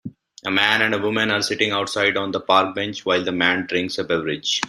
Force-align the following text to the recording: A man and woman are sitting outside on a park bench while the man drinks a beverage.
A 0.45 0.49
man 0.49 0.81
and 0.81 1.03
woman 1.03 1.29
are 1.29 1.43
sitting 1.43 1.69
outside 1.69 2.17
on 2.17 2.33
a 2.33 2.39
park 2.39 2.73
bench 2.73 3.05
while 3.05 3.23
the 3.23 3.31
man 3.31 3.67
drinks 3.67 3.99
a 3.99 4.03
beverage. 4.03 4.59